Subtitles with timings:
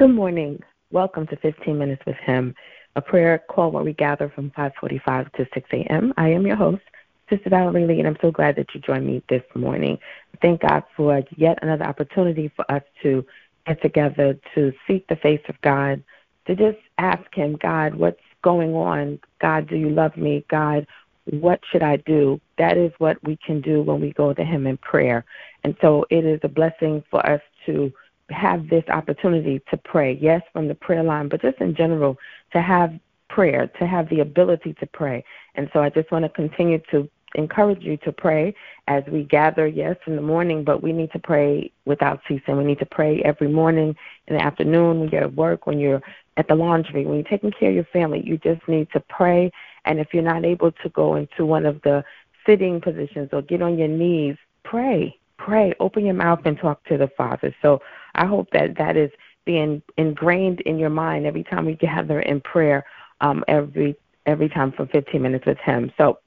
[0.00, 0.58] Good morning.
[0.90, 2.54] Welcome to 15 Minutes with Him,
[2.96, 6.14] a prayer call where we gather from 5:45 to 6 a.m.
[6.16, 6.80] I am your host,
[7.28, 9.98] Sister Valerie Lee, and I'm so glad that you joined me this morning.
[10.40, 13.26] Thank God for yet another opportunity for us to
[13.66, 16.02] get together to seek the face of God,
[16.46, 19.20] to just ask Him, God, what's going on?
[19.38, 20.46] God, do you love me?
[20.48, 20.86] God,
[21.26, 22.40] what should I do?
[22.56, 25.26] That is what we can do when we go to Him in prayer.
[25.62, 27.92] And so it is a blessing for us to
[28.30, 32.16] have this opportunity to pray, yes, from the prayer line, but just in general,
[32.52, 32.92] to have
[33.28, 35.24] prayer, to have the ability to pray.
[35.54, 38.54] And so I just want to continue to encourage you to pray
[38.88, 42.56] as we gather, yes, in the morning, but we need to pray without ceasing.
[42.56, 43.94] We need to pray every morning,
[44.26, 46.02] in the afternoon, when you're at work, when you're
[46.36, 48.22] at the laundry, when you're taking care of your family.
[48.24, 49.52] You just need to pray.
[49.84, 52.04] And if you're not able to go into one of the
[52.46, 55.16] sitting positions or get on your knees, pray.
[55.38, 55.72] Pray.
[55.80, 57.54] Open your mouth and talk to the Father.
[57.62, 57.80] So
[58.14, 59.10] I hope that that is
[59.44, 62.84] being ingrained in your mind every time we gather in prayer,
[63.20, 65.90] um, every every time for 15 minutes with Him.
[65.96, 66.18] So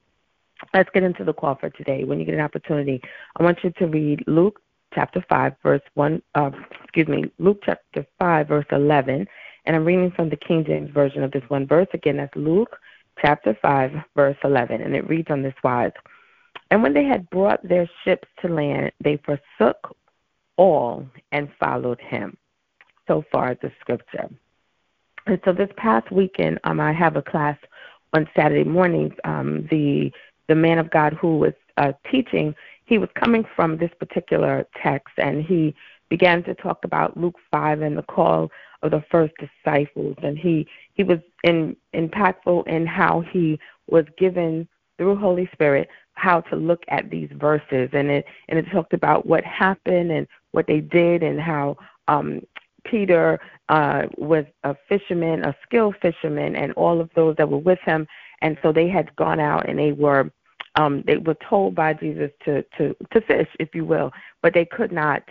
[0.72, 2.04] let's get into the call for today.
[2.04, 3.00] When you get an opportunity,
[3.38, 4.60] I want you to read Luke
[4.94, 6.50] chapter 5, verse 1, uh,
[6.82, 9.26] excuse me, Luke chapter 5, verse 11.
[9.66, 11.88] And I'm reading from the King James Version of this one verse.
[11.94, 12.76] Again, that's Luke
[13.20, 14.82] chapter 5, verse 11.
[14.82, 15.92] And it reads on this wise
[16.70, 19.96] And when they had brought their ships to land, they forsook
[20.56, 22.36] all and followed him.
[23.06, 24.30] So far, the scripture.
[25.26, 27.58] And so this past weekend, um, I have a class
[28.12, 29.14] on Saturday mornings.
[29.24, 30.12] Um, the
[30.48, 35.14] the man of God who was uh, teaching, he was coming from this particular text,
[35.16, 35.74] and he
[36.10, 38.50] began to talk about Luke five and the call
[38.82, 44.68] of the first disciples, and he he was in, impactful in how he was given
[44.98, 49.26] through Holy Spirit how to look at these verses, and it and it talked about
[49.26, 51.76] what happened and what they did and how
[52.08, 52.40] um,
[52.84, 57.80] Peter uh, was a fisherman, a skilled fisherman, and all of those that were with
[57.80, 58.06] him.
[58.42, 60.30] And so they had gone out and they were
[60.76, 64.64] um, they were told by Jesus to to to fish, if you will, but they
[64.64, 65.22] could not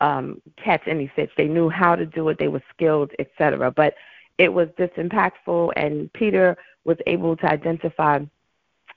[0.00, 1.30] um, catch any fish.
[1.36, 2.38] They knew how to do it.
[2.38, 3.70] They were skilled, etc.
[3.70, 3.94] But
[4.38, 8.20] it was just impactful, and Peter was able to identify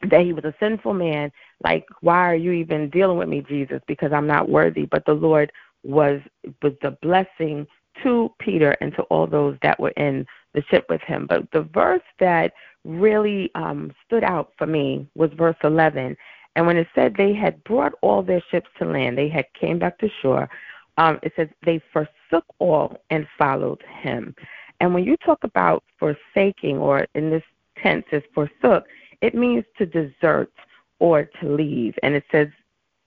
[0.10, 1.32] that he was a sinful man.
[1.64, 3.82] Like, why are you even dealing with me, Jesus?
[3.88, 4.86] Because I'm not worthy.
[4.86, 5.52] But the Lord
[5.84, 6.22] was
[6.62, 7.68] was the blessing
[8.04, 11.26] to Peter and to all those that were in the ship with him.
[11.28, 16.16] But the verse that really um, stood out for me was verse 11.
[16.56, 19.80] And when it said they had brought all their ships to land, they had came
[19.80, 20.50] back to shore.
[20.98, 24.34] Um, it says they forsook all and followed him.
[24.80, 27.44] And when you talk about forsaking, or in this
[27.82, 28.86] tense is forsook,
[29.22, 30.52] it means to desert
[31.00, 31.96] or to leave.
[32.04, 32.48] And it says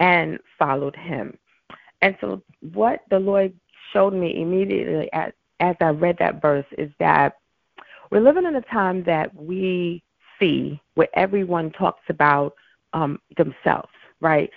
[0.01, 1.37] and followed him.
[2.03, 2.43] And so,
[2.73, 3.53] what the Lord
[3.93, 7.39] showed me immediately as, as I read that verse is that
[8.11, 10.03] we're living in a time that we
[10.39, 12.55] see where everyone talks about
[12.93, 13.89] um, themselves,
[14.21, 14.51] right?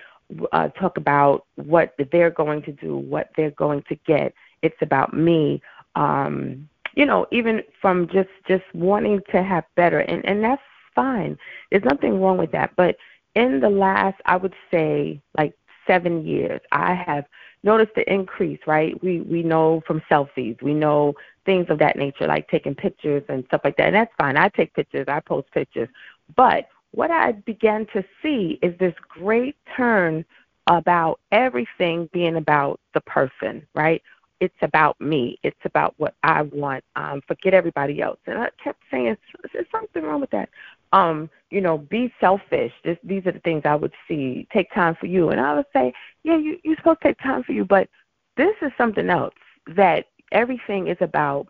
[0.51, 4.33] Uh, talk about what they're going to do, what they're going to get.
[4.61, 5.61] It's about me.
[5.95, 10.61] Um, you know, even from just just wanting to have better, and and that's
[10.95, 11.37] fine.
[11.69, 12.71] There's nothing wrong with that.
[12.75, 12.97] But
[13.35, 15.53] in the last, I would say, like
[15.87, 17.25] seven years, I have
[17.63, 19.01] noticed the increase, right?
[19.03, 21.13] We we know from selfies, we know
[21.45, 23.87] things of that nature, like taking pictures and stuff like that.
[23.87, 24.37] And that's fine.
[24.37, 25.89] I take pictures, I post pictures.
[26.35, 30.25] But what I began to see is this great turn
[30.67, 34.01] about everything being about the person, right?
[34.39, 35.37] It's about me.
[35.43, 36.83] It's about what I want.
[36.95, 38.19] Um, forget everybody else.
[38.25, 39.17] And I kept saying,
[39.53, 40.49] there's something wrong with that
[40.91, 42.73] um, you know, be selfish.
[42.83, 44.47] This, these are the things I would see.
[44.51, 45.93] Take time for you, and I would say,
[46.23, 47.89] yeah, you, you're supposed to take time for you, but
[48.37, 49.33] this is something else.
[49.75, 51.47] That everything is about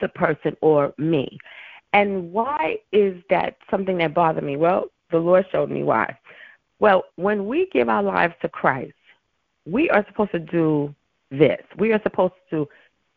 [0.00, 1.38] the person or me.
[1.92, 4.56] And why is that something that bothered me?
[4.56, 6.18] Well, the Lord showed me why.
[6.78, 8.92] Well, when we give our lives to Christ,
[9.64, 10.94] we are supposed to do
[11.30, 11.62] this.
[11.78, 12.68] We are supposed to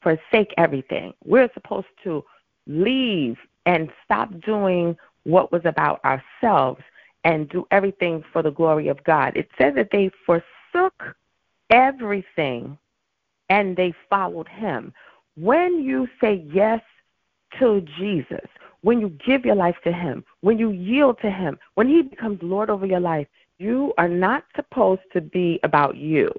[0.01, 1.13] forsake everything.
[1.25, 2.23] We're supposed to
[2.67, 4.97] leave and stop doing
[5.29, 6.81] what was about ourselves
[7.23, 9.35] and do everything for the glory of God.
[9.35, 11.15] It says that they forsook
[11.69, 12.77] everything
[13.49, 14.93] and they followed him.
[15.35, 16.81] When you say yes
[17.59, 18.47] to Jesus,
[18.81, 22.39] when you give your life to him, when you yield to him, when he becomes
[22.41, 23.27] Lord over your life,
[23.57, 26.31] you are not supposed to be about you.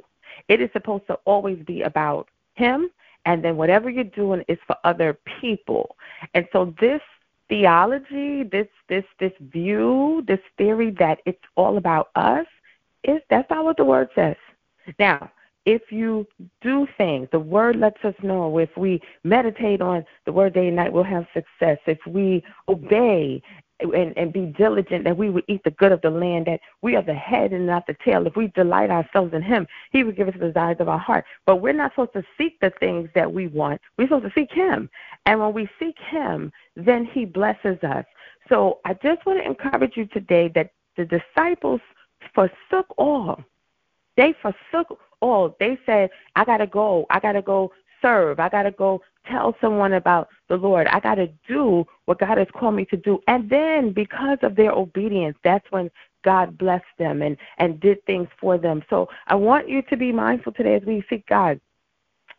[0.48, 2.90] It is supposed to always be about him,
[3.26, 5.96] and then whatever you're doing is for other people.
[6.32, 7.02] And so this
[7.50, 12.46] theology, this this this view, this theory that it's all about us,
[13.04, 14.36] is that's not what the word says.
[14.98, 15.30] Now,
[15.66, 16.26] if you
[16.62, 20.76] do things, the word lets us know if we meditate on the word day and
[20.76, 21.78] night, we'll have success.
[21.86, 23.42] If we obey
[23.82, 26.96] and, and be diligent that we would eat the good of the land, that we
[26.96, 28.26] are the head and not the tail.
[28.26, 31.24] If we delight ourselves in Him, He would give us the desires of our heart.
[31.46, 33.80] But we're not supposed to seek the things that we want.
[33.96, 34.88] We're supposed to seek Him.
[35.26, 38.04] And when we seek Him, then He blesses us.
[38.48, 41.80] So I just want to encourage you today that the disciples
[42.34, 43.42] forsook all.
[44.16, 45.56] They forsook all.
[45.60, 47.06] They said, I got to go.
[47.10, 48.40] I got to go serve.
[48.40, 50.86] I got to go tell someone about the Lord.
[50.86, 53.20] I got to do what God has called me to do.
[53.28, 55.90] And then because of their obedience, that's when
[56.24, 58.82] God blessed them and, and did things for them.
[58.90, 61.60] So I want you to be mindful today as we seek God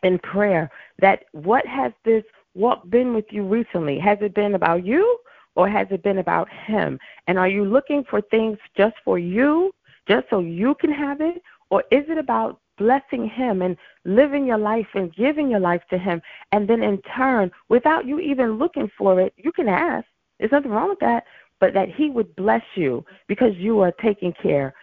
[0.04, 0.70] in prayer
[1.00, 2.24] that what has this
[2.54, 4.00] walk been with you recently?
[4.00, 5.18] Has it been about you
[5.56, 7.00] or has it been about Him?
[7.28, 9.74] And are you looking for things just for you,
[10.08, 11.42] just so you can have it?
[11.70, 15.98] Or is it about blessing Him and living your life and giving your life to
[15.98, 16.22] Him.
[16.52, 20.06] And then in turn, without you even looking for it, you can ask.
[20.40, 21.26] There's nothing wrong with that,
[21.60, 24.74] but that He would bless you because you are taking care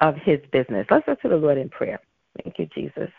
[0.00, 0.86] of His business.
[0.90, 2.00] Let's go to the Lord in prayer.
[2.42, 3.10] Thank you, Jesus.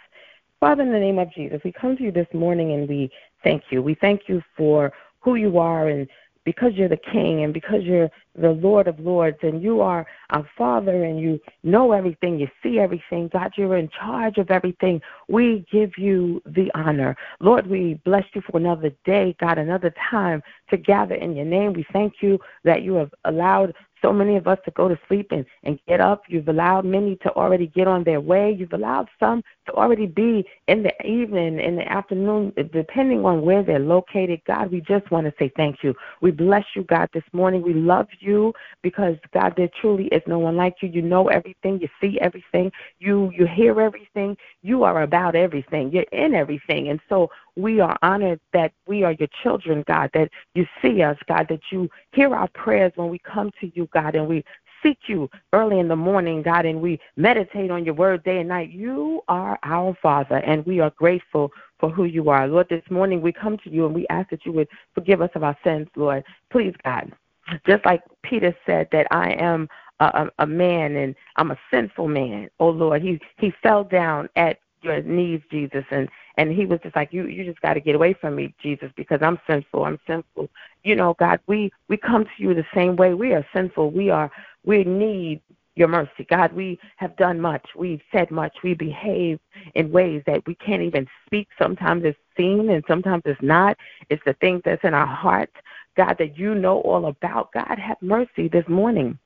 [0.59, 3.12] Father, in the name of Jesus, we come to you this morning and we
[3.44, 3.81] thank you.
[3.81, 6.07] We thank you for who you are and
[6.45, 8.09] because you're the king and because you're
[8.39, 12.80] the Lord of Lords and you are our Father and you know everything, you see
[12.80, 13.30] everything.
[13.33, 15.01] God, you're in charge of everything.
[15.27, 17.18] We give you the honor.
[17.39, 21.74] Lord, we bless you for another day, God, another time to gather in your name.
[21.74, 25.31] We thank you that you have allowed so many of us to go to sleep
[25.31, 26.24] and, and get up.
[26.27, 28.51] You've allowed many to already get on their way.
[28.51, 33.63] You've allowed some to already be in the evening, in the afternoon, depending on where
[33.63, 34.42] they're located.
[34.45, 35.94] God, we just want to say thank you.
[36.21, 37.62] We bless you, God, this morning.
[37.62, 40.89] We love you because, God, there truly is no one like you.
[40.89, 41.80] You know everything.
[41.81, 42.71] You see everything.
[43.00, 44.38] You, you hear everything.
[44.62, 45.91] You are about everything.
[45.91, 46.89] You're in everything.
[46.89, 51.18] And so we are honored that we are your children, God, that you see us,
[51.28, 54.44] God, that you hear our prayers when we come to you, God, and we
[54.84, 58.50] seek you early in the morning, God, and we meditate on your word day and
[58.50, 58.72] night.
[58.72, 62.48] You are our Father, and we are grateful for who you are.
[62.48, 65.31] Lord, this morning we come to you and we ask that you would forgive us
[65.36, 66.24] of our sins, Lord.
[66.51, 67.12] Please, God.
[67.68, 69.68] Just like Peter said that I am
[70.00, 72.50] a, a man and I'm a sinful man.
[72.60, 76.96] Oh Lord, he he fell down at your knees, Jesus, and and he was just
[76.96, 79.86] like, you you just got to get away from me, Jesus, because I'm sinful.
[79.86, 80.50] I'm sinful.
[80.84, 83.14] You know, God, we we come to you the same way.
[83.14, 83.92] We are sinful.
[83.92, 84.32] We are
[84.64, 85.42] we need
[85.76, 86.26] your mercy.
[86.30, 87.68] God, we have done much.
[87.76, 88.56] We've said much.
[88.64, 89.40] We behave
[89.74, 91.50] in ways that we can't even speak.
[91.62, 93.78] Sometimes it's seen and sometimes it's not.
[94.10, 95.52] It's the things that's in our heart,
[95.98, 97.52] God, that you know all about.
[97.52, 99.20] God, have mercy this morning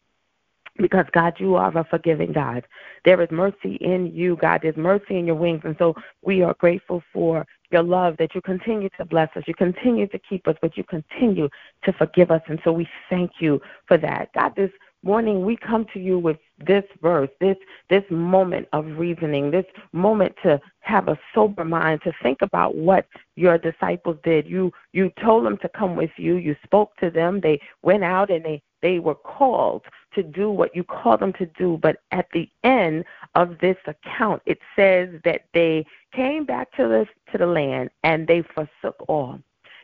[0.78, 2.66] because God, you are a forgiving God.
[3.06, 4.62] There is mercy in you, God.
[4.64, 5.62] There's mercy in your wings.
[5.64, 9.44] And so we are grateful for your love that you continue to bless us.
[9.48, 11.50] You continue to keep us, but you continue
[11.84, 12.42] to forgive us.
[12.48, 14.30] And so we thank you for that.
[14.34, 14.72] God, this
[15.04, 17.56] morning we come to you with this verse, this
[17.90, 23.08] this moment of reasoning, this moment to have a sober mind, to think about what
[23.36, 24.46] your disciples did.
[24.46, 28.30] You you told them to come with you, you spoke to them, they went out
[28.30, 29.84] and they they were called
[30.16, 31.80] to do what you call them to do.
[31.82, 37.08] But at the end of this account, it says that they came back to the
[37.32, 39.40] to the land and they forsook all.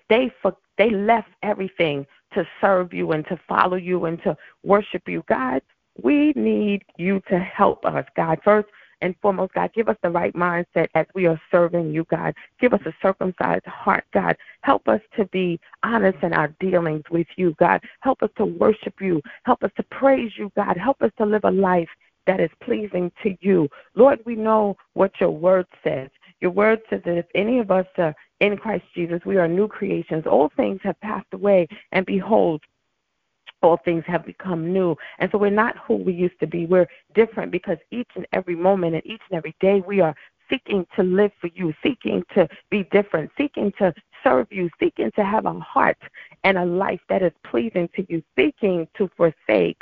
[0.10, 5.08] They for, they left everything to serve you and to follow you and to worship
[5.08, 5.24] you.
[5.27, 5.62] God,
[6.01, 8.39] we need you to help us, God.
[8.44, 8.67] First
[9.01, 12.33] and foremost, God, give us the right mindset as we are serving you, God.
[12.59, 14.37] Give us a circumcised heart, God.
[14.61, 17.81] Help us to be honest in our dealings with you, God.
[18.01, 19.21] Help us to worship you.
[19.43, 20.77] Help us to praise you, God.
[20.77, 21.89] Help us to live a life
[22.27, 23.69] that is pleasing to you.
[23.95, 26.09] Lord, we know what your word says.
[26.41, 29.67] Your word says that if any of us are in Christ Jesus, we are new
[29.67, 30.25] creations.
[30.25, 32.61] All things have passed away, and behold,
[33.65, 34.95] all things have become new.
[35.19, 36.65] And so we're not who we used to be.
[36.65, 40.15] We're different because each and every moment and each and every day we are
[40.50, 43.93] seeking to live for you, seeking to be different, seeking to
[44.24, 45.98] serve you, seeking to have a heart
[46.43, 49.77] and a life that is pleasing to you, seeking to forsake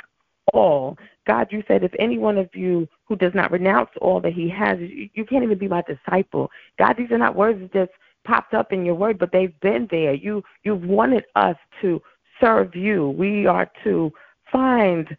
[0.52, 0.96] all.
[1.26, 4.48] God, you said, if any one of you who does not renounce all that he
[4.48, 6.50] has, you, can't even be my disciple.
[6.78, 7.92] God, these are not words that just
[8.24, 10.14] popped up in your word, but they've been there.
[10.14, 12.00] You you've wanted us to
[12.40, 13.10] serve you.
[13.10, 14.12] We are to
[14.50, 15.16] find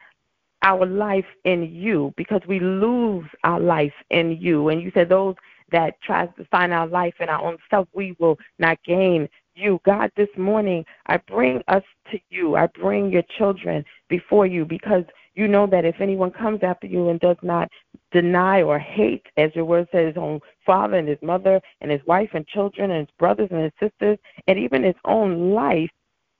[0.61, 4.69] our life in you because we lose our life in you.
[4.69, 5.35] And you said those
[5.71, 9.79] that tries to find our life in our own self, we will not gain you.
[9.85, 12.55] God, this morning I bring us to you.
[12.55, 15.05] I bring your children before you because
[15.35, 17.69] You know that if anyone comes after you and does not
[18.11, 21.99] deny or hate, as your word says, his own father and his mother and his
[22.07, 24.17] wife and children and his brothers and his sisters
[24.47, 25.89] and even his own life,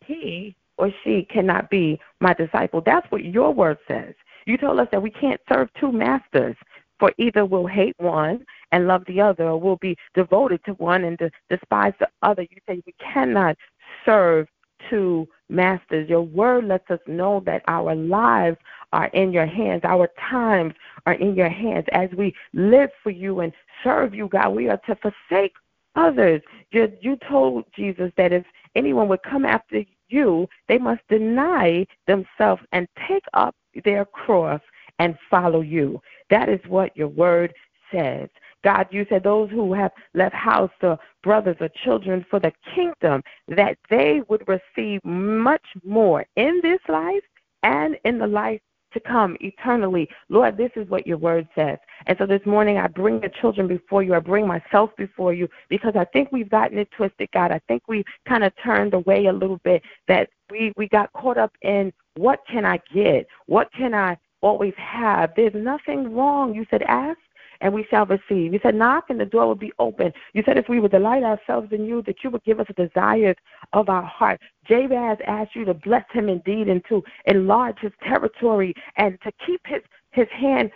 [0.06, 2.82] he or she cannot be my disciple.
[2.86, 4.14] That's what your word says.
[4.46, 6.56] You told us that we can't serve two masters,
[7.00, 11.04] for either we'll hate one and love the other, or we'll be devoted to one
[11.04, 12.44] and de- despise the other.
[12.44, 13.58] You say we cannot
[14.06, 14.48] serve
[14.90, 16.10] two masters.
[16.10, 18.58] Your word lets us know that our lives
[18.94, 20.74] are in your hands, our times
[21.06, 21.86] are in your hands.
[21.92, 23.52] As we live for you and
[23.84, 25.54] serve you, God, we are to forsake
[25.96, 26.42] others.
[26.72, 32.62] You, you told Jesus that if anyone would come after you, they must deny themselves
[32.72, 34.62] and take up their cross
[35.00, 36.00] and follow you.
[36.30, 37.54] That is what your word
[37.92, 38.30] says.
[38.64, 43.22] God, you said those who have left house or brothers or children for the kingdom,
[43.48, 47.24] that they would receive much more in this life
[47.62, 48.62] and in the life
[48.96, 50.10] to come eternally.
[50.30, 51.78] Lord, this is what your word says.
[52.08, 54.16] And so this morning I bring the children before you.
[54.16, 57.52] I bring myself before you because I think we've gotten it twisted, God.
[57.52, 61.38] I think we kind of turned away a little bit that we, we got caught
[61.38, 63.28] up in what can I get?
[63.46, 65.34] What can I always have?
[65.36, 66.56] There's nothing wrong.
[66.56, 67.20] You said ask
[67.62, 68.54] and we shall receive.
[68.54, 70.12] You said, knock and the door will be open.
[70.34, 72.88] You said, if we would delight ourselves in you, that you would give us the
[72.88, 73.36] desires
[73.74, 74.42] of our heart.
[74.68, 79.62] Jabez asked you to bless him indeed and to enlarge his territory and to keep
[79.66, 79.82] his,
[80.12, 80.72] his hand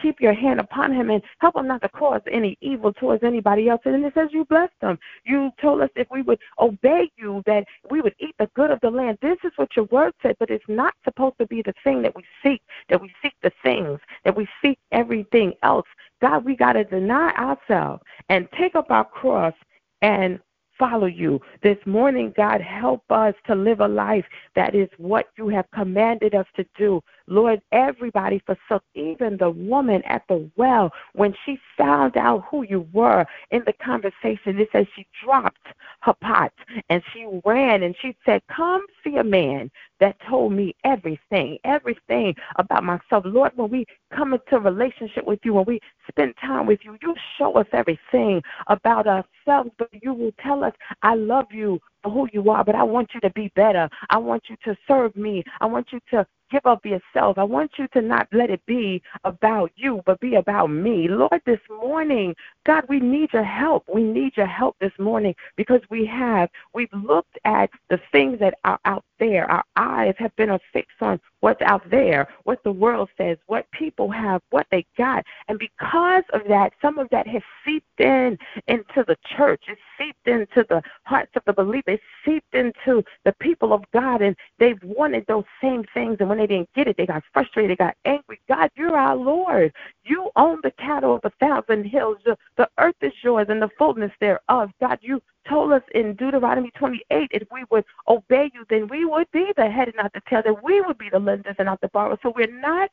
[0.00, 3.68] keep your hand upon him and help him not to cause any evil towards anybody
[3.68, 3.80] else.
[3.84, 4.98] And then it says you blessed them.
[5.24, 8.80] You told us if we would obey you, that we would eat the good of
[8.80, 9.18] the land.
[9.20, 12.14] This is what your word said, but it's not supposed to be the thing that
[12.14, 15.86] we seek, that we seek the things, that we seek everything else.
[16.20, 19.54] God, we got to deny ourselves and take up our cross
[20.02, 20.38] and
[20.78, 21.40] follow you.
[21.62, 26.34] This morning, God, help us to live a life that is what you have commanded
[26.34, 27.00] us to do.
[27.26, 32.86] Lord, everybody forsook, even the woman at the well, when she found out who you
[32.92, 35.66] were in the conversation, it says she dropped
[36.06, 36.50] her
[36.88, 39.70] and she ran and she said, Come see a man
[40.00, 43.24] that told me everything, everything about myself.
[43.24, 47.14] Lord, when we come into relationship with you, when we spend time with you, you
[47.38, 50.72] show us everything about ourselves, but you will tell us,
[51.02, 53.88] I love you for who you are, but I want you to be better.
[54.10, 55.44] I want you to serve me.
[55.60, 57.38] I want you to give up yourself.
[57.38, 61.08] I want you to not let it be about you, but be about me.
[61.08, 62.34] Lord, this morning,
[62.66, 63.84] God, we need your help.
[63.92, 68.54] We need your help this morning because we have, we've looked at the things that
[68.64, 69.48] are out there.
[69.48, 74.10] Our eyes have been fixed on what's out there, what the world says, what people
[74.10, 75.24] have, what they got.
[75.46, 79.62] And because of that, some of that has seeped in into the church.
[79.68, 81.84] It's seeped into the hearts of the believers.
[81.86, 86.16] It's seeped into the people of God, and they've wanted those same things.
[86.18, 88.40] And when they didn't get it, they got frustrated, they got angry.
[88.48, 89.72] God, you're our Lord.
[90.04, 92.18] You own the cattle of a thousand hills.
[92.56, 94.70] The, earth is yours and the fullness thereof.
[94.80, 99.30] God, you told us in Deuteronomy 28 if we would obey you, then we would
[99.32, 101.80] be the head and not the tail, that we would be the lenders and not
[101.80, 102.18] the borrowers.
[102.22, 102.90] So we're not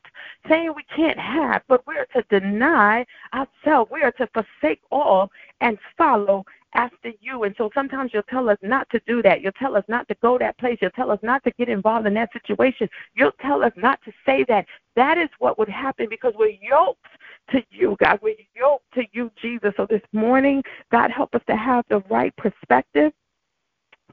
[0.48, 3.90] saying we can't have, but we're to deny ourselves.
[3.90, 5.30] We are to forsake all
[5.60, 6.44] and follow
[6.74, 7.44] after you.
[7.44, 9.40] And so sometimes you'll tell us not to do that.
[9.40, 10.78] You'll tell us not to go that place.
[10.80, 12.88] You'll tell us not to get involved in that situation.
[13.14, 14.66] You'll tell us not to say that.
[14.96, 17.06] That is what would happen because we're yoked
[17.50, 18.18] to you, God.
[18.22, 18.34] We're
[19.54, 19.74] Jesus.
[19.76, 23.12] So this morning, God, help us to have the right perspective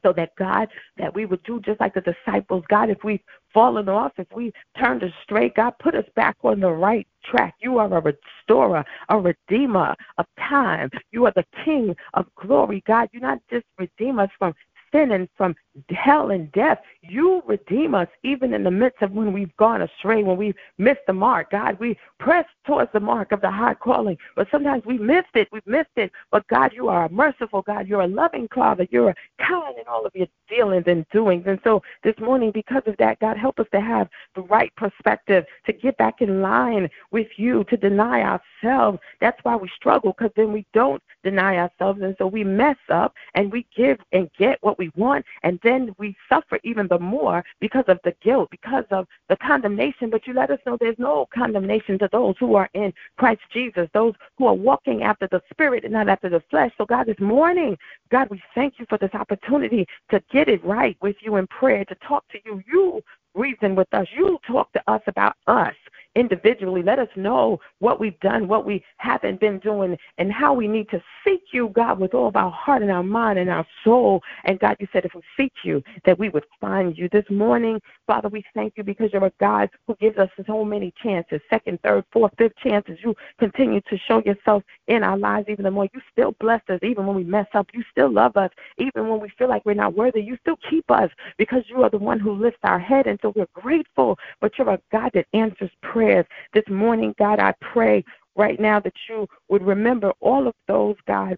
[0.03, 0.67] so that God,
[0.98, 2.63] that we would do just like the disciples.
[2.69, 3.21] God, if we've
[3.53, 7.55] fallen off, if we turned astray, God, put us back on the right track.
[7.60, 10.89] You are a restorer, a redeemer of time.
[11.12, 12.83] You are the King of glory.
[12.88, 14.53] God, you not just redeem us from
[14.91, 15.55] sin and from
[15.89, 16.79] hell and death.
[17.01, 21.01] You redeem us even in the midst of when we've gone astray, when we've missed
[21.07, 21.51] the mark.
[21.51, 25.47] God, we press towards the mark of the high calling, but sometimes we missed it.
[25.51, 26.11] We've missed it.
[26.31, 27.87] But God, you are a merciful God.
[27.87, 28.87] You're a loving Father.
[28.91, 31.45] You're kind in all of your dealings and doings.
[31.47, 35.45] And so this morning, because of that, God, help us to have the right perspective,
[35.65, 38.99] to get back in line with you, to deny ourselves.
[39.19, 42.01] That's why we struggle, because then we don't deny ourselves.
[42.01, 45.25] And so we mess up and we give and get what we want.
[45.43, 50.10] And then we suffer even the more because of the guilt, because of the condemnation.
[50.10, 53.88] But you let us know there's no condemnation to those who are in Christ Jesus,
[53.94, 56.72] those who are walking after the Spirit and not after the flesh.
[56.77, 57.77] So, God, this morning,
[58.10, 61.86] God, we thank you for this opportunity to get it right with you in prayer,
[61.86, 62.62] to talk to you.
[62.72, 63.01] You
[63.35, 64.07] reason with us.
[64.15, 65.75] You talk to us about us.
[66.15, 66.83] individually.
[66.83, 70.89] Let us know what we've done, what we haven't been doing, and how we need
[70.89, 74.21] to seek you, God, with all of our heart and our mind and our soul.
[74.45, 77.09] And God, you said if we seek you, that we would find you.
[77.09, 80.93] This morning, Father, we thank you because you're a God who gives us so many
[81.01, 83.00] chances second, third, fourth, fifth chances.
[83.03, 85.88] You continue to show yourself in our lives even the more.
[85.93, 87.69] You still bless us even when we mess up.
[87.73, 90.21] You still love us even when we feel like we're not worthy.
[90.21, 93.07] You still keep us because you are the one who lifts our head.
[93.07, 96.25] And so we're grateful, but you're a God that answers prayers.
[96.53, 98.03] This morning, God, I pray
[98.35, 101.37] right now that you would remember all of those, God,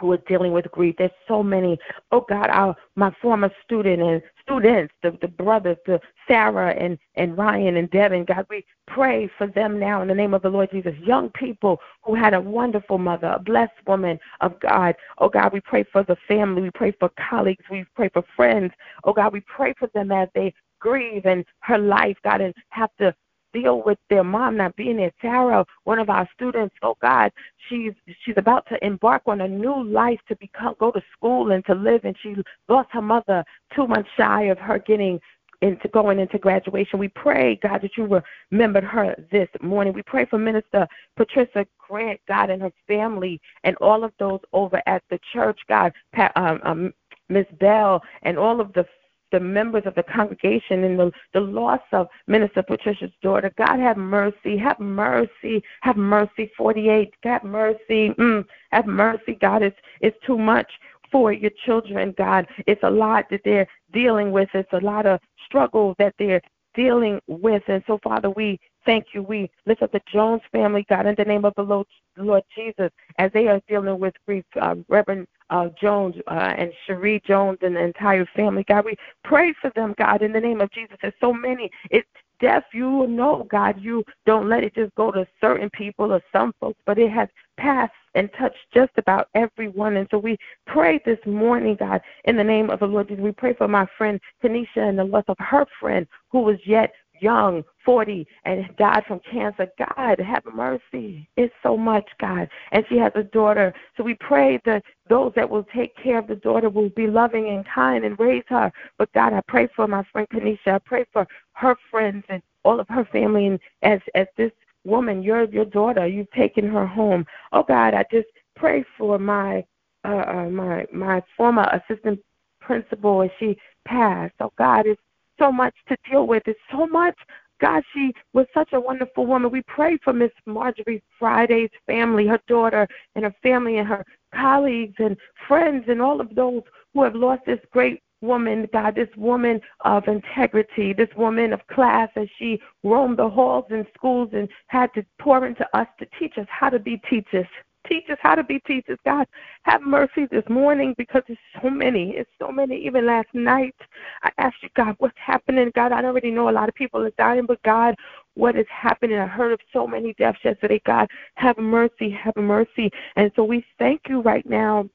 [0.00, 0.96] who are dealing with grief.
[0.98, 1.78] There's so many.
[2.10, 7.36] Oh God, our my former student and students, the, the brothers, the Sarah and, and
[7.36, 10.70] Ryan and Devin, God, we pray for them now in the name of the Lord
[10.70, 10.94] Jesus.
[10.98, 14.94] Young people who had a wonderful mother, a blessed woman of God.
[15.18, 16.62] Oh God, we pray for the family.
[16.62, 17.64] We pray for colleagues.
[17.70, 18.72] We pray for friends.
[19.04, 20.52] Oh God, we pray for them as they
[20.84, 23.14] grieve and her life, God, and have to
[23.54, 25.12] deal with their mom not being there.
[25.22, 27.32] Sarah, one of our students, oh God,
[27.68, 27.92] she's
[28.24, 31.74] she's about to embark on a new life to become go to school and to
[31.74, 32.34] live and she
[32.68, 35.18] lost her mother two months shy of her getting
[35.62, 36.98] into going into graduation.
[36.98, 39.94] We pray, God, that you remembered her this morning.
[39.94, 40.86] We pray for Minister
[41.16, 45.92] Patricia Grant, God, and her family, and all of those over at the church, God,
[46.36, 46.92] um, um,
[47.30, 48.84] Miss Bell, and all of the
[49.32, 53.52] the members of the congregation and the, the loss of Minister Patricia's daughter.
[53.56, 56.50] God have mercy, have mercy, have mercy.
[56.56, 59.36] 48, have mercy, mm, have mercy.
[59.40, 60.70] God, it's, it's too much
[61.10, 62.46] for your children, God.
[62.66, 64.48] It's a lot that they're dealing with.
[64.54, 66.40] It's a lot of struggle that they're
[66.74, 67.62] dealing with.
[67.68, 69.22] And so, Father, we thank you.
[69.22, 73.32] We lift up the Jones family, God, in the name of the Lord, Jesus, as
[73.32, 74.44] they are dealing with grief.
[74.60, 79.54] Uh, Reverend uh, Jones uh, and Cherie Jones and the entire family, God, we pray
[79.60, 80.96] for them, God, in the name of Jesus.
[81.00, 81.70] There's so many.
[81.90, 82.08] It's
[82.40, 86.52] death, you know, God, you don't let it just go to certain people or some
[86.60, 89.96] folks, but it has passed and touched just about everyone.
[89.96, 90.36] And so we
[90.66, 93.22] pray this morning, God, in the name of the Lord Jesus.
[93.22, 96.92] We pray for my friend Tanisha and the loss of her friend who was yet
[97.24, 99.66] young, 40, and died from cancer.
[99.78, 101.28] God, have mercy.
[101.36, 102.48] It's so much, God.
[102.72, 103.72] And she has a daughter.
[103.96, 107.48] So we pray that those that will take care of the daughter will be loving
[107.48, 108.70] and kind and raise her.
[108.98, 110.74] But God, I pray for my friend Kanisha.
[110.74, 113.46] I pray for her friends and all of her family.
[113.46, 114.52] And as as this
[114.84, 117.24] woman, your your daughter, you've taken her home.
[117.52, 119.64] Oh God, I just pray for my
[120.04, 122.20] uh, uh my my former assistant
[122.60, 124.34] principal as she passed.
[124.40, 125.00] Oh God, it's
[125.38, 126.42] so much to deal with.
[126.46, 127.16] It's so much.
[127.60, 129.50] God, she was such a wonderful woman.
[129.50, 134.96] We pray for Miss Marjorie Friday's family, her daughter and her family and her colleagues
[134.98, 135.16] and
[135.46, 140.08] friends and all of those who have lost this great woman, God, this woman of
[140.08, 145.04] integrity, this woman of class as she roamed the halls and schools and had to
[145.20, 147.46] pour into us to teach us how to be teachers.
[147.88, 148.98] Teach us how to be teachers.
[149.04, 149.26] God,
[149.64, 152.10] have mercy this morning because it's so many.
[152.16, 152.76] It's so many.
[152.84, 153.74] Even last night,
[154.22, 155.70] I asked you, God, what's happening?
[155.74, 157.94] God, I already know a lot of people are dying, but God,
[158.34, 159.18] what is happening?
[159.18, 160.80] I heard of so many deaths yesterday.
[160.86, 162.90] God, have mercy, have mercy.
[163.16, 164.88] And so we thank you right now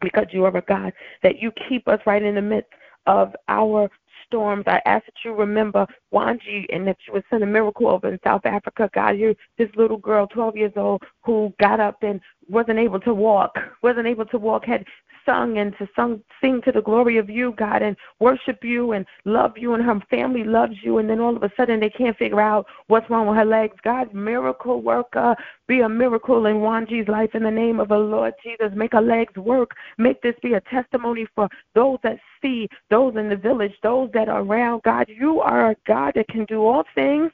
[0.00, 2.70] because you are a God that you keep us right in the midst
[3.06, 3.90] of our
[4.28, 4.64] storms.
[4.66, 8.18] I ask that you remember Wanji and that you would send a miracle over in
[8.24, 8.88] South Africa.
[8.94, 13.12] God, you this little girl, 12 years old, who got up and wasn't able to
[13.12, 14.84] walk, wasn't able to walk, had
[15.28, 19.04] sung and to sung, sing to the glory of you, God, and worship you and
[19.26, 22.16] love you, and her family loves you, and then all of a sudden they can't
[22.16, 23.76] figure out what's wrong with her legs.
[23.82, 25.36] God, miracle worker,
[25.66, 28.72] be a miracle in Wanji's life in the name of the Lord Jesus.
[28.74, 29.72] Make her legs work.
[29.98, 34.30] Make this be a testimony for those that see, those in the village, those that
[34.30, 34.82] are around.
[34.82, 37.30] God, you are a God that can do all things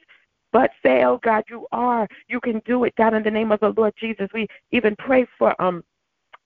[0.51, 2.07] but fail, God, you are.
[2.29, 4.29] You can do it, God, in the name of the Lord Jesus.
[4.33, 5.83] We even pray for um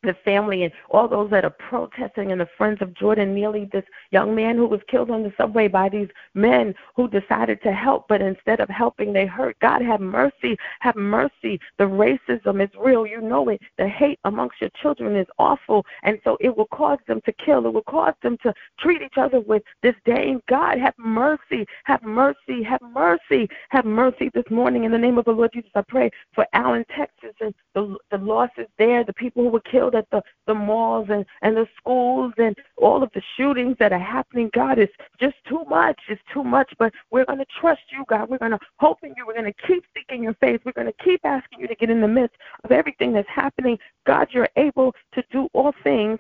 [0.04, 3.84] the family and all those that are protesting and the friends of Jordan Neely, this
[4.12, 8.08] young man who was killed on the subway by these men who decided to help,
[8.08, 9.58] but instead of helping, they hurt.
[9.60, 11.60] God have mercy, have mercy.
[11.78, 13.06] The racism is real.
[13.06, 13.62] You know it.
[13.78, 15.86] The hate amongst your children is awful.
[16.04, 17.66] And so it will cause them to kill.
[17.66, 20.42] It will cause them to treat each other with disdain.
[20.48, 25.26] God have mercy, have mercy, have mercy, have mercy this morning in the name of
[25.26, 25.72] the Lord Jesus.
[25.76, 29.89] I pray for Allen, Texas and the, the losses there, the people who were killed
[29.90, 33.92] killed at the, the malls and, and the schools and all of the shootings that
[33.92, 34.50] are happening.
[34.54, 36.00] God, it's just too much.
[36.10, 36.74] It's too much.
[36.78, 38.30] But we're going to trust you, God.
[38.30, 39.26] We're going to hope in you.
[39.26, 40.60] We're going to keep seeking your face.
[40.66, 43.78] We're going to keep asking you to get in the midst of everything that's happening.
[44.06, 46.20] God, you're able to do all things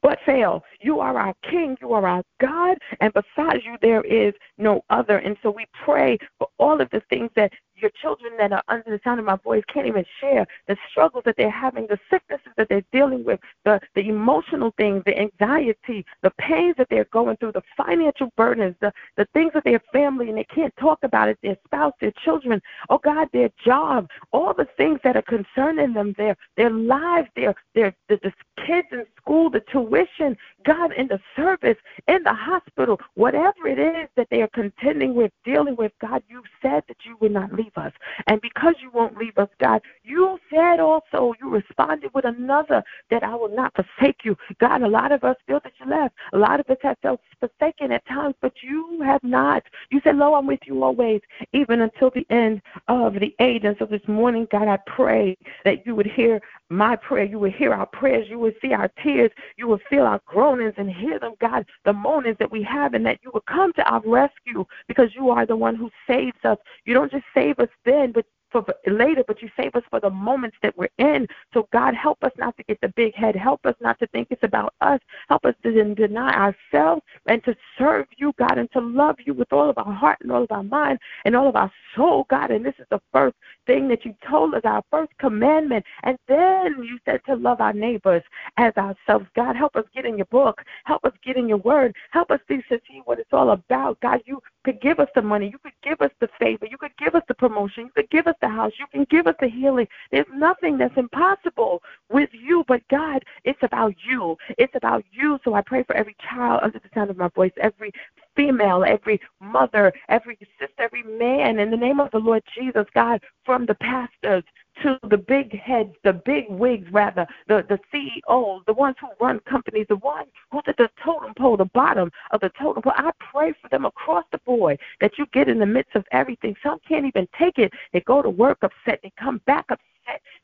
[0.00, 0.62] but fail.
[0.80, 1.76] You are our King.
[1.80, 2.78] You are our God.
[3.00, 5.18] And besides you, there is no other.
[5.18, 8.90] And so we pray for all of the things that your children that are under
[8.90, 12.52] the sound of my voice can't even share the struggles that they're having, the sicknesses
[12.56, 17.36] that they're dealing with, the, the emotional things, the anxiety, the pains that they're going
[17.36, 21.28] through, the financial burdens, the, the things that their family and they can't talk about
[21.28, 22.60] it, their spouse, their children,
[22.90, 27.54] oh God, their job, all the things that are concerning them, their their lives, their
[27.74, 28.32] their the, the
[28.66, 34.08] kids in school, the tuition, God in the service, in the hospital, whatever it is
[34.16, 37.67] that they are contending with, dealing with, God, you said that you would not leave
[37.76, 37.92] us.
[38.26, 43.22] And because you won't leave us, God, you said also, you responded with another that
[43.22, 44.36] I will not forsake you.
[44.60, 46.14] God, a lot of us feel that you left.
[46.32, 49.62] A lot of us have felt forsaken at times, but you have not.
[49.90, 51.20] You said, Lo, I'm with you always,
[51.52, 53.64] even until the end of the age.
[53.64, 57.24] And so this morning, God, I pray that you would hear my prayer.
[57.24, 58.26] You will hear our prayers.
[58.28, 59.30] You will see our tears.
[59.56, 63.04] You will feel our groanings and hear them, God, the moanings that we have, and
[63.06, 66.58] that you will come to our rescue because you are the one who saves us.
[66.84, 70.10] You don't just save us then, but for later, but you save us for the
[70.10, 71.26] moments that we're in.
[71.54, 73.36] So, God, help us not to get the big head.
[73.36, 75.00] Help us not to think it's about us.
[75.28, 79.52] Help us to deny ourselves and to serve you, God, and to love you with
[79.52, 82.50] all of our heart and all of our mind and all of our soul, God.
[82.50, 85.84] And this is the first thing that you told us, our first commandment.
[86.02, 88.22] And then you said to love our neighbors
[88.56, 89.26] as ourselves.
[89.34, 90.62] God, help us get in your book.
[90.84, 91.94] Help us get in your word.
[92.10, 94.00] Help us to see what it's all about.
[94.00, 95.46] God, you could give us the money.
[95.46, 96.66] You could give us the favor.
[96.66, 97.84] You could give us the promotion.
[97.84, 98.72] You could give us the house.
[98.78, 99.88] You can give us the healing.
[100.10, 104.36] There's nothing that's impossible with you, but God, it's about you.
[104.58, 105.38] It's about you.
[105.42, 107.92] So I pray for every child under the sound of my voice, every
[108.36, 113.22] female, every mother, every sister, every man, in the name of the Lord Jesus, God,
[113.44, 114.44] from the pastors
[114.82, 119.40] to the big heads, the big wigs, rather, the, the CEOs, the ones who run
[119.40, 122.92] companies, the ones who's at the totem pole, the bottom of the totem pole.
[122.96, 126.54] I pray for them across the board that you get in the midst of everything.
[126.62, 127.72] Some can't even take it.
[127.92, 129.84] They go to work upset, they come back upset.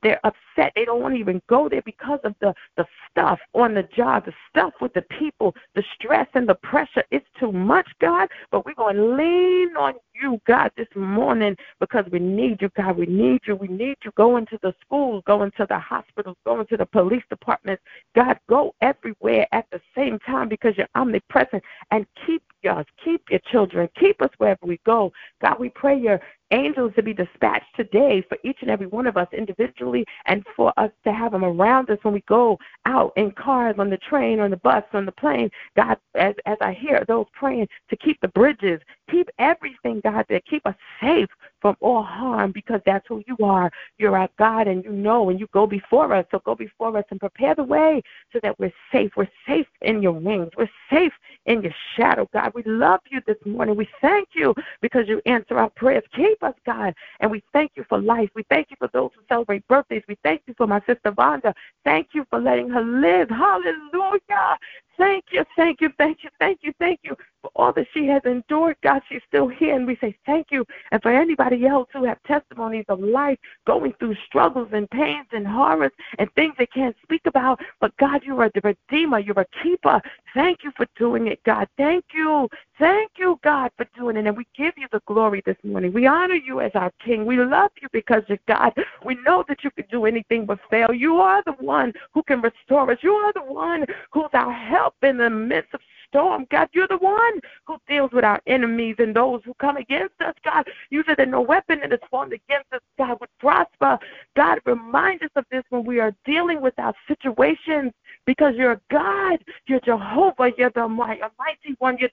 [0.02, 0.72] They're upset.
[0.76, 4.26] They don't want to even go there because of the the stuff on the job,
[4.26, 7.02] the stuff with the people, the stress and the pressure.
[7.10, 8.28] It's too much, God.
[8.50, 12.96] But we're going to lean on you, God, this morning because we need you, God.
[12.96, 13.56] We need you.
[13.56, 14.12] We need you.
[14.16, 17.82] Go into the schools, go into the hospitals, go into the police departments.
[18.14, 23.40] God, go everywhere at the same time because you're omnipresent and keep us, keep your
[23.50, 25.12] children, keep us wherever we go.
[25.42, 29.16] God, we pray your angels to be dispatched today for each and every one of
[29.16, 33.30] us individually and for us to have them around us when we go out in
[33.32, 35.50] cars, on the train, on the bus, on the plane.
[35.76, 40.44] God, as, as I hear those praying to keep the bridges, keep everything, God, that
[40.46, 41.28] keep us safe
[41.64, 43.70] from all harm because that's who you are.
[43.96, 46.26] You're our God and you know and you go before us.
[46.30, 48.02] So go before us and prepare the way
[48.34, 49.12] so that we're safe.
[49.16, 50.50] We're safe in your wings.
[50.58, 51.14] We're safe
[51.46, 52.52] in your shadow, God.
[52.54, 53.76] We love you this morning.
[53.76, 56.04] We thank you because you answer our prayers.
[56.14, 56.94] Keep us, God.
[57.20, 58.28] And we thank you for life.
[58.34, 60.02] We thank you for those who celebrate birthdays.
[60.06, 61.54] We thank you for my sister Vonda.
[61.82, 63.30] Thank you for letting her live.
[63.30, 64.58] Hallelujah.
[64.96, 68.22] Thank you, thank you, thank you, thank you, thank you for all that she has
[68.24, 68.76] endured.
[68.82, 70.64] God, she's still here, and we say thank you.
[70.92, 75.46] And for anybody else who have testimonies of life, going through struggles and pains and
[75.46, 79.46] horrors and things they can't speak about, but God, you are the Redeemer, you're a
[79.62, 80.00] keeper.
[80.32, 81.68] Thank you for doing it, God.
[81.76, 84.26] Thank you, thank you, God, for doing it.
[84.26, 85.92] And we give you the glory this morning.
[85.92, 87.26] We honor you as our King.
[87.26, 88.72] We love you because you're God.
[89.04, 90.92] We know that you can do anything but fail.
[90.92, 92.98] You are the one who can restore us.
[93.02, 95.80] You are the one who's our help in the midst of
[96.14, 96.46] storm.
[96.50, 100.34] God, you're the one who deals with our enemies and those who come against us.
[100.44, 103.98] God, you said that no weapon that is formed against us, God, would prosper.
[104.36, 107.92] God, remind us of this when we are dealing with our situations
[108.26, 112.10] because you're God, you're Jehovah, you're the mighty one, you're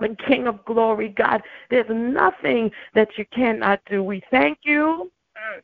[0.00, 1.42] the King of glory, God.
[1.70, 4.02] There's nothing that you cannot do.
[4.02, 5.12] We thank you.
[5.36, 5.62] Mm.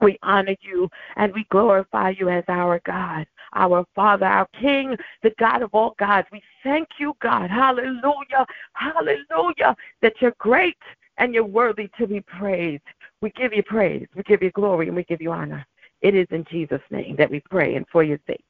[0.00, 5.32] We honor you and we glorify you as our God, our Father, our King, the
[5.38, 6.28] God of all gods.
[6.30, 7.50] We thank you, God.
[7.50, 8.46] Hallelujah.
[8.74, 9.74] Hallelujah.
[10.02, 10.76] That you're great
[11.18, 12.82] and you're worthy to be praised.
[13.22, 15.66] We give you praise, we give you glory, and we give you honor.
[16.02, 18.44] It is in Jesus' name that we pray and for your sake.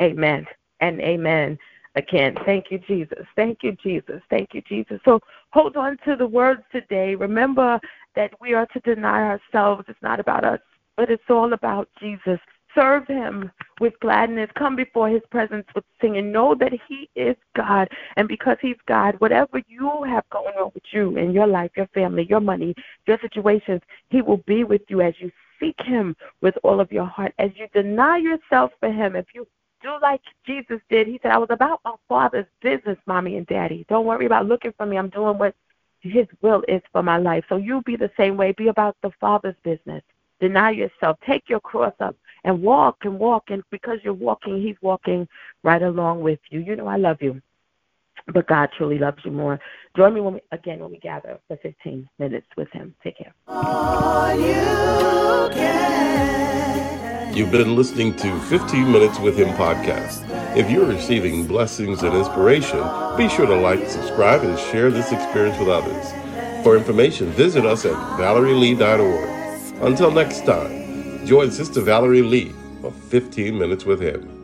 [0.00, 0.46] Amen
[0.80, 1.58] and amen
[1.94, 2.34] again.
[2.46, 3.26] Thank you, Jesus.
[3.36, 4.22] Thank you, Jesus.
[4.30, 5.00] Thank you, Jesus.
[5.04, 5.20] So
[5.50, 7.14] hold on to the words today.
[7.14, 7.78] Remember
[8.16, 9.84] that we are to deny ourselves.
[9.88, 10.60] It's not about us
[10.98, 12.40] but it's all about Jesus.
[12.74, 14.50] Serve him with gladness.
[14.58, 16.32] Come before his presence with singing.
[16.32, 17.88] Know that he is God.
[18.16, 21.86] And because he's God, whatever you have going on with you in your life, your
[21.94, 22.74] family, your money,
[23.06, 23.80] your situations,
[24.10, 25.30] he will be with you as you
[25.60, 27.32] seek him with all of your heart.
[27.38, 29.46] As you deny yourself for him, if you
[29.82, 31.06] Do like Jesus did.
[31.06, 33.86] He said, I was about my father's business, mommy and daddy.
[33.88, 34.98] Don't worry about looking for me.
[34.98, 35.54] I'm doing what
[36.00, 37.44] his will is for my life.
[37.48, 38.52] So you be the same way.
[38.52, 40.02] Be about the Father's business.
[40.40, 41.18] Deny yourself.
[41.26, 43.44] Take your cross up and walk and walk.
[43.48, 45.28] And because you're walking, He's walking
[45.62, 46.60] right along with you.
[46.60, 47.40] You know, I love you.
[48.32, 49.58] But God truly loves you more.
[49.96, 52.94] Join me when we, again when we gather for 15 minutes with Him.
[53.02, 53.32] Take care.
[57.34, 60.24] You've been listening to 15 Minutes with Him podcast.
[60.56, 62.80] If you're receiving blessings and inspiration,
[63.16, 66.12] be sure to like, subscribe, and share this experience with others.
[66.64, 69.37] For information, visit us at valerielee.org.
[69.80, 74.37] Until next time, join Sister Valerie Lee for 15 Minutes with Him.